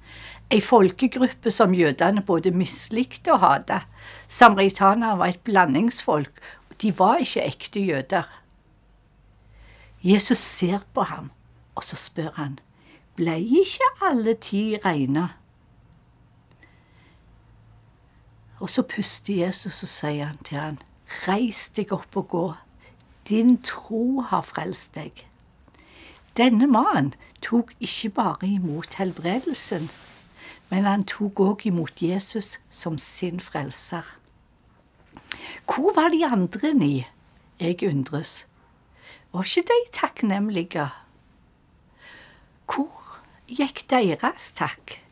ei 0.51 0.61
folkegruppe 0.65 1.51
som 1.53 1.75
jødene 1.77 2.23
både 2.25 2.51
mislikte 2.51 3.33
og 3.35 3.43
hata. 3.43 3.83
Samaritanere 4.29 5.19
var 5.19 5.27
et 5.27 5.41
blandingsfolk. 5.45 6.41
De 6.83 6.93
var 6.99 7.21
ikke 7.21 7.45
ekte 7.45 7.81
jøder. 7.81 8.29
Jesus 10.03 10.39
ser 10.39 10.79
på 10.95 11.03
ham, 11.03 11.31
og 11.75 11.85
så 11.85 11.97
spør 11.97 12.31
han, 12.37 12.59
blei 13.17 13.43
ikke 13.61 13.91
alle 14.09 14.35
ti 14.35 14.79
reine? 14.85 15.29
Og 18.61 18.71
så 18.71 18.83
puster 18.83 19.35
Jesus 19.45 19.83
og 19.83 19.89
sier 19.89 20.31
han 20.31 20.39
til 20.47 20.59
han, 20.59 20.79
reis 21.27 21.69
deg 21.75 21.93
opp 21.93 22.17
og 22.17 22.29
gå, 22.29 22.47
din 23.29 23.57
tro 23.63 24.21
har 24.31 24.47
frelst 24.47 24.95
deg. 24.95 25.27
Denne 26.39 26.69
mannen 26.71 27.15
tok 27.43 27.73
ikke 27.81 28.13
bare 28.15 28.47
imot 28.47 28.95
helbredelsen, 28.95 29.89
men 30.71 30.87
han 30.87 31.03
tok 31.03 31.41
òg 31.43 31.65
imot 31.67 31.99
Jesus 32.03 32.61
som 32.71 32.99
sin 33.03 33.41
frelser. 33.43 34.07
Hvor 35.67 35.91
var 35.97 36.15
de 36.15 36.23
andre 36.27 36.73
ni? 36.75 37.07
Jeg 37.59 37.83
undres. 37.91 38.47
Var 39.33 39.43
ikke 39.43 39.67
de 39.73 39.81
takknemlige? 39.93 40.87
Hvor 42.71 43.19
gikk 43.51 43.83
deres 43.91 44.53
takk? 44.53 45.03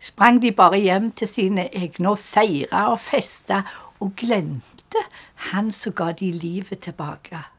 Sprang 0.00 0.42
de 0.42 0.50
bare 0.52 0.82
hjem 0.82 1.12
til 1.12 1.28
sine 1.28 1.70
egne 1.70 2.10
og 2.10 2.18
feira 2.18 2.88
og 2.90 2.98
festa 3.00 3.62
og 4.00 4.16
glemte 4.18 5.06
han 5.52 5.70
som 5.70 5.94
ga 5.94 6.10
de 6.12 6.32
livet 6.32 6.82
tilbake? 6.84 7.53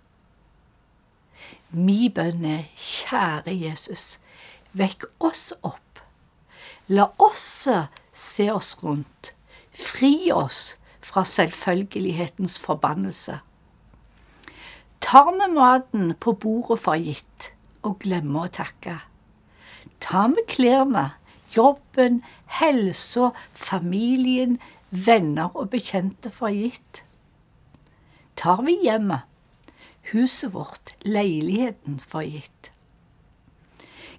Mi 1.75 2.07
bønn 2.07 2.45
er, 2.47 2.69
kjære 2.79 3.51
Jesus, 3.51 4.21
vekk 4.79 5.09
oss 5.19 5.49
opp. 5.59 5.99
La 6.87 7.09
oss 7.19 7.67
se 8.15 8.45
oss 8.53 8.77
rundt. 8.79 9.33
Fri 9.75 10.31
oss 10.31 10.77
fra 11.03 11.25
selvfølgelighetens 11.27 12.55
forbannelse. 12.63 13.41
Tar 15.03 15.33
vi 15.35 15.51
maten 15.51 16.13
på 16.15 16.31
bordet 16.39 16.79
for 16.79 16.95
gitt 16.95 17.51
og 17.83 17.99
glemmer 18.05 18.47
å 18.47 18.53
takke? 18.61 18.95
Tar 19.99 20.31
vi 20.31 20.47
klærne, 20.47 21.09
jobben, 21.57 22.21
helsa, 22.55 23.33
familien, 23.51 24.55
venner 24.89 25.51
og 25.51 25.73
bekjente 25.75 26.31
for 26.31 26.55
gitt? 26.55 27.03
Tar 28.39 28.63
vi 28.63 28.79
hjemmet, 28.87 29.27
huset 30.11 30.53
vårt, 30.53 30.95
leiligheten 31.05 31.99
for 31.99 32.25
gitt? 32.25 32.71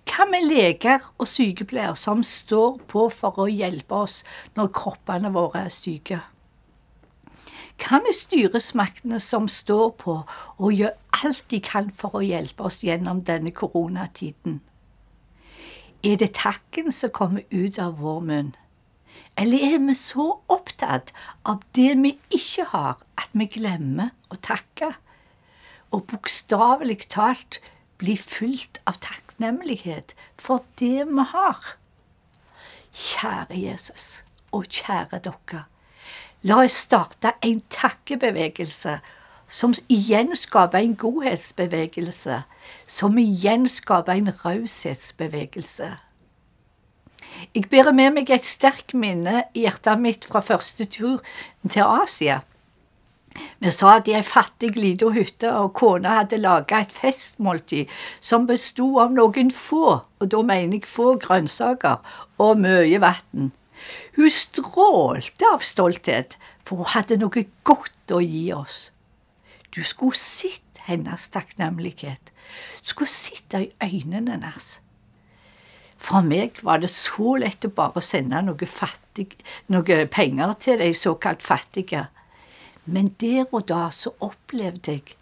Hva 0.07 0.25
med 0.31 0.47
leger 0.47 1.03
og 1.19 1.27
sykepleiere 1.29 1.97
som 1.99 2.23
står 2.23 2.79
på 2.91 3.09
for 3.11 3.43
å 3.43 3.49
hjelpe 3.51 4.05
oss 4.07 4.21
når 4.55 4.71
kroppene 4.75 5.33
våre 5.35 5.67
er 5.67 5.75
syke? 5.75 6.21
Hva 7.77 7.99
med 8.05 8.15
styresmaktene 8.17 9.19
som 9.21 9.49
står 9.51 9.91
på 10.01 10.21
og 10.57 10.73
gjør 10.73 10.95
alt 11.25 11.43
de 11.51 11.61
kan 11.61 11.91
for 11.91 12.17
å 12.17 12.25
hjelpe 12.25 12.69
oss 12.69 12.79
gjennom 12.87 13.25
denne 13.27 13.53
koronatiden? 13.53 14.61
Er 16.07 16.17
det 16.23 16.37
takken 16.39 16.93
som 16.95 17.11
kommer 17.11 17.43
ut 17.51 17.81
av 17.83 17.99
vår 18.01 18.23
munn? 18.29 18.55
Eller 19.37 19.75
er 19.75 19.81
vi 19.85 19.95
så 19.99 20.29
opptatt 20.49 21.13
av 21.45 21.65
det 21.77 21.93
vi 22.01 22.15
ikke 22.31 22.69
har, 22.73 23.03
at 23.19 23.33
vi 23.33 23.49
glemmer 23.59 24.15
å 24.31 24.39
takke? 24.41 24.95
Og 25.91 26.07
bokstavelig 26.11 27.09
talt 27.13 27.61
blir 27.99 28.21
fylt 28.21 28.81
av 28.87 28.99
takknemlighet 29.05 30.15
for 30.39 30.65
det 30.81 31.07
vi 31.09 31.27
har. 31.33 31.77
Kjære 32.93 33.61
Jesus 33.61 34.25
og 34.53 34.69
kjære 34.73 35.21
dere. 35.25 35.65
La 36.47 36.61
oss 36.63 36.77
starte 36.87 37.33
en 37.45 37.61
takkebevegelse, 37.73 38.99
som 39.49 39.75
igjen 39.93 40.35
skaper 40.37 40.83
en 40.83 40.97
godhetsbevegelse, 40.99 42.43
som 42.87 43.19
igjen 43.19 43.69
skaper 43.71 44.19
en 44.19 44.33
raushetsbevegelse. 44.45 45.93
Jeg 47.55 47.69
bærer 47.71 47.93
med 47.93 48.15
meg 48.17 48.31
et 48.33 48.47
sterkt 48.47 48.95
minne 48.95 49.45
i 49.55 49.67
hjertet 49.67 50.01
mitt 50.01 50.27
fra 50.29 50.41
første 50.45 50.87
tur 50.89 51.23
til 51.69 51.83
Asia. 51.83 52.41
Vi 53.59 53.73
satt 53.73 54.09
i 54.11 54.15
ei 54.19 54.25
fattig 54.27 54.75
lita 54.77 55.09
hytte, 55.15 55.49
og 55.49 55.73
kona 55.79 56.19
hadde 56.19 56.41
laga 56.43 56.83
et 56.85 56.93
festmåltid 56.93 57.93
som 58.21 58.45
bestod 58.49 58.99
av 59.07 59.15
noen 59.17 59.53
få, 59.55 60.01
og 60.21 60.33
da 60.33 60.43
mener 60.45 60.77
jeg 60.77 60.89
få 60.91 61.15
grønnsaker, 61.23 62.03
og 62.37 62.61
mye 62.61 63.01
vann. 63.01 63.53
Hun 64.17 64.33
strålte 64.33 65.49
av 65.49 65.65
stolthet, 65.65 66.37
for 66.69 66.83
hun 66.83 66.93
hadde 66.93 67.21
noe 67.23 67.47
godt 67.65 68.13
å 68.13 68.21
gi 68.21 68.51
oss. 68.57 68.91
Du 69.73 69.83
skulle 69.85 70.17
sett 70.17 70.81
hennes 70.87 71.29
takknemlighet. 71.33 72.33
Du 72.83 72.93
skulle 72.93 73.13
sett 73.13 73.49
det 73.53 73.63
i 73.65 73.73
øynene 73.89 74.37
hennes. 74.37 74.69
For 75.97 76.21
meg 76.23 76.61
var 76.63 76.83
det 76.83 76.93
så 76.93 77.39
lett 77.41 77.65
å 77.65 77.73
bare 77.73 78.03
sende 78.05 78.43
noe, 78.45 78.69
fattig, 78.69 79.33
noe 79.73 80.05
penger 80.13 80.53
til 80.61 80.79
de 80.85 80.93
såkalt 80.95 81.43
fattige. 81.43 82.07
Men 82.87 83.09
der 83.21 83.45
og 83.53 83.69
da 83.69 83.89
så 83.91 84.13
opplevde 84.21 84.93
jeg 84.99 85.17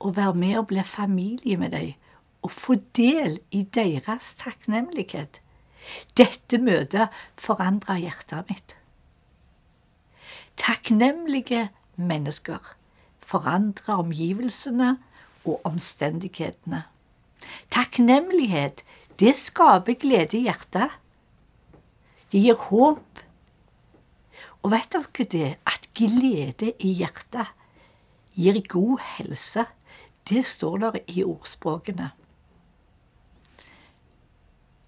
å 0.00 0.12
være 0.12 0.36
med 0.36 0.58
og 0.60 0.68
bli 0.72 0.84
familie 0.84 1.56
med 1.56 1.72
dem, 1.72 1.94
og 2.44 2.52
få 2.52 2.76
del 2.94 3.38
i 3.50 3.64
deres 3.74 4.34
takknemlighet. 4.38 5.40
Dette 6.18 6.58
møtet 6.62 7.14
forandra 7.40 7.96
hjertet 7.98 8.50
mitt. 8.50 8.76
Takknemlige 10.56 11.68
mennesker 11.96 12.74
forandrer 13.26 14.02
omgivelsene 14.02 14.96
og 15.46 15.60
omstendighetene. 15.66 16.84
Takknemlighet, 17.70 18.82
det 19.20 19.34
skaper 19.36 19.98
glede 20.00 20.38
i 20.38 20.46
hjertet. 20.46 20.94
Det 22.32 22.42
gir 22.42 22.58
håp. 22.68 23.22
Og 24.66 24.72
vet 24.72 24.90
dere 24.90 25.24
det, 25.30 25.48
at 25.62 25.84
glede 25.94 26.72
i 26.82 26.88
hjertet 26.98 27.52
gir 28.34 28.56
god 28.66 28.98
helse, 29.14 29.62
det 30.26 30.42
står 30.44 30.78
der 30.82 30.96
i 31.06 31.22
ordspråkene. 31.22 32.08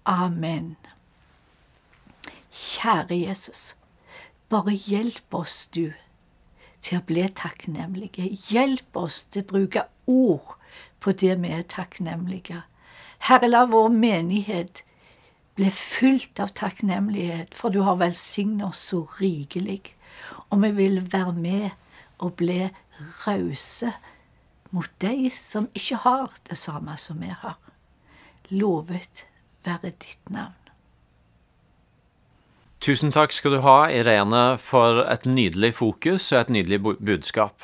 Amen. 0.05 0.75
Kjære 2.51 3.21
Jesus, 3.21 3.77
bare 4.51 4.75
hjelp 4.75 5.39
oss, 5.39 5.69
du, 5.71 5.93
til 6.83 6.99
å 6.99 7.05
bli 7.07 7.23
takknemlige. 7.39 8.27
Hjelp 8.51 8.99
oss 8.99 9.23
til 9.31 9.45
å 9.45 9.51
bruke 9.53 9.85
ord 10.11 10.57
på 10.99 11.15
det 11.15 11.37
vi 11.39 11.55
er 11.55 11.63
takknemlige. 11.63 12.65
Herre, 13.31 13.47
la 13.47 13.63
vår 13.71 13.95
menighet 13.95 14.83
bli 15.59 15.69
fylt 15.75 16.39
av 16.39 16.53
takknemlighet, 16.55 17.51
for 17.57 17.73
du 17.73 17.81
har 17.83 17.99
velsignet 17.99 18.63
oss 18.69 18.79
så 18.93 19.03
rikelig. 19.19 19.81
Og 20.49 20.61
vi 20.63 20.71
vil 20.77 21.01
være 21.11 21.35
med 21.35 21.69
og 22.23 22.37
bli 22.39 22.61
rause 23.25 23.91
mot 24.71 24.89
de 25.03 25.27
som 25.33 25.67
ikke 25.75 25.99
har 26.05 26.39
det 26.49 26.57
samme 26.59 26.95
som 26.99 27.19
vi 27.19 27.33
har. 27.43 27.59
Lovet 28.55 29.25
være 29.65 29.91
ditt 29.91 30.31
navn. 30.31 30.68
Tusen 32.79 33.11
takk 33.11 33.33
skal 33.35 33.57
du 33.57 33.59
ha, 33.65 33.89
Irene, 33.91 34.55
for 34.55 35.01
et 35.03 35.25
nydelig 35.27 35.73
fokus 35.75 36.29
og 36.31 36.37
et 36.39 36.51
nydelig 36.55 36.77
budskap. 36.79 37.59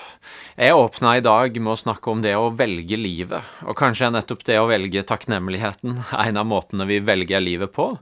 Jeg 0.59 0.75
åpna 0.75 1.13
i 1.15 1.23
dag 1.23 1.55
med 1.55 1.71
å 1.71 1.79
snakke 1.79 2.11
om 2.11 2.23
det 2.25 2.33
å 2.35 2.49
velge 2.51 2.99
livet, 2.99 3.53
og 3.63 3.77
kanskje 3.79 4.09
nettopp 4.11 4.43
det 4.43 4.57
å 4.59 4.67
velge 4.67 5.05
takknemligheten 5.07 6.01
en 6.19 6.41
av 6.41 6.49
måtene 6.49 6.87
vi 6.89 6.99
velger 6.99 7.39
livet 7.39 7.71
på, 7.71 7.93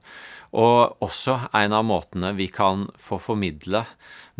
og 0.57 1.05
også 1.05 1.37
en 1.53 1.77
av 1.77 1.85
måtene 1.85 2.33
vi 2.33 2.49
kan 2.49 2.87
få 2.97 3.21
formidle 3.21 3.85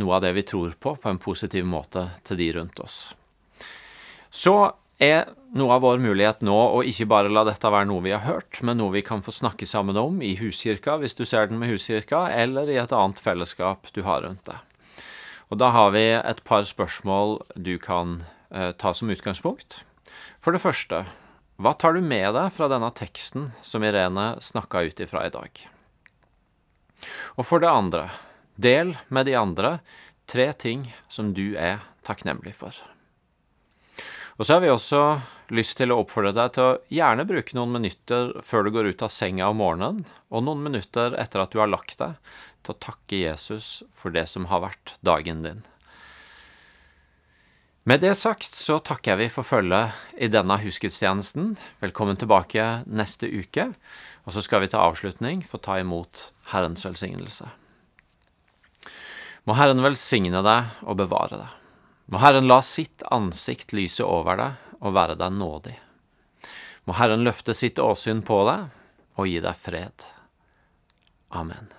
noe 0.02 0.18
av 0.18 0.26
det 0.26 0.34
vi 0.34 0.48
tror 0.50 0.74
på, 0.74 0.96
på 0.98 1.14
en 1.14 1.22
positiv 1.22 1.70
måte 1.70 2.08
til 2.26 2.42
de 2.42 2.52
rundt 2.58 2.82
oss. 2.82 3.04
Så 4.34 4.58
er 5.02 5.32
noe 5.54 5.76
av 5.76 5.84
vår 5.86 6.02
mulighet 6.02 6.42
nå 6.46 6.54
å 6.54 6.82
ikke 6.86 7.08
bare 7.10 7.32
la 7.32 7.44
dette 7.48 7.70
være 7.70 7.88
noe 7.90 8.04
vi 8.06 8.14
har 8.14 8.26
hørt, 8.26 8.62
men 8.66 8.80
noe 8.82 8.94
vi 8.96 9.04
kan 9.06 9.24
få 9.26 9.34
snakke 9.34 9.68
sammen 9.70 9.98
om 10.00 10.22
i 10.26 10.34
huskirka, 10.40 10.98
hvis 11.02 11.18
du 11.18 11.26
ser 11.26 11.50
den 11.50 11.60
med 11.62 11.74
huskirka, 11.74 12.26
eller 12.30 12.70
i 12.70 12.80
et 12.82 12.94
annet 12.94 13.22
fellesskap 13.22 13.92
du 13.94 14.04
har 14.08 14.24
rundt 14.26 14.46
deg. 14.50 14.62
Og 15.54 15.60
da 15.62 15.70
har 15.76 15.92
vi 15.94 16.06
et 16.18 16.42
par 16.48 16.66
spørsmål 16.66 17.38
du 17.54 17.76
kan 17.82 18.24
eh, 18.50 18.72
ta 18.74 18.94
som 18.94 19.12
utgangspunkt. 19.14 19.84
For 20.42 20.56
det 20.56 20.64
første, 20.64 21.04
hva 21.62 21.76
tar 21.78 21.94
du 21.94 22.02
med 22.02 22.34
deg 22.34 22.50
fra 22.56 22.70
denne 22.72 22.90
teksten 22.96 23.52
som 23.62 23.86
Irene 23.86 24.34
snakka 24.42 24.82
ut 24.90 25.04
ifra 25.04 25.28
i 25.28 25.34
dag? 25.34 25.52
Og 27.38 27.46
for 27.46 27.62
det 27.62 27.70
andre, 27.70 28.08
del 28.58 28.96
med 29.14 29.30
de 29.30 29.38
andre 29.38 29.78
tre 30.30 30.50
ting 30.58 30.88
som 31.12 31.34
du 31.38 31.54
er 31.60 31.84
takknemlig 32.06 32.56
for. 32.58 32.74
Og 34.38 34.48
så 34.48 34.56
har 34.56 34.64
vi 34.64 34.72
også 34.74 35.02
lyst 35.54 35.78
til 35.78 35.94
å 35.94 36.00
oppfordre 36.02 36.34
deg 36.34 36.56
til 36.56 36.66
å 36.66 36.78
gjerne 36.94 37.26
bruke 37.30 37.54
noen 37.58 37.76
minutter 37.76 38.32
før 38.46 38.66
du 38.66 38.72
går 38.74 38.90
ut 38.94 39.04
av 39.06 39.12
senga 39.14 39.52
om 39.52 39.60
morgenen, 39.62 40.02
og 40.34 40.46
noen 40.48 40.64
minutter 40.66 41.14
etter 41.22 41.44
at 41.44 41.54
du 41.54 41.60
har 41.62 41.70
lagt 41.70 42.00
deg, 42.02 42.18
til 42.66 42.74
å 42.74 42.82
takke 42.82 43.20
Jesus 43.20 43.84
for 43.94 44.16
det 44.16 44.26
som 44.32 44.48
har 44.50 44.64
vært 44.66 44.96
dagen 45.06 45.46
din. 45.46 45.62
Med 47.84 48.00
det 48.00 48.14
sagt 48.16 48.56
så 48.56 48.78
takker 48.80 49.20
vi 49.20 49.28
for 49.30 49.44
følget 49.44 49.92
i 50.16 50.30
denne 50.32 50.56
husgudstjenesten. 50.62 51.58
Velkommen 51.84 52.16
tilbake 52.18 52.86
neste 52.88 53.28
uke, 53.28 53.74
og 54.24 54.34
så 54.34 54.42
skal 54.42 54.64
vi 54.64 54.72
til 54.72 54.80
avslutning 54.80 55.44
få 55.44 55.60
ta 55.60 55.76
imot 55.84 56.30
Herrens 56.54 56.88
velsignelse. 56.88 57.52
Må 59.44 59.60
Herren 59.60 59.84
velsigne 59.84 60.40
deg 60.48 60.80
og 60.88 61.04
bevare 61.04 61.42
deg. 61.44 61.63
Må 62.12 62.20
Herren 62.20 62.48
la 62.48 62.60
sitt 62.66 63.04
ansikt 63.12 63.74
lyse 63.74 64.04
over 64.04 64.40
deg 64.40 64.80
og 64.84 64.96
være 64.98 65.16
deg 65.20 65.36
nådig. 65.38 65.76
Må 66.88 66.98
Herren 67.00 67.24
løfte 67.24 67.56
sitt 67.56 67.80
åsyn 67.80 68.24
på 68.28 68.42
deg 68.50 68.68
og 69.16 69.30
gi 69.30 69.40
deg 69.44 69.56
fred. 69.58 70.06
Amen. 71.34 71.72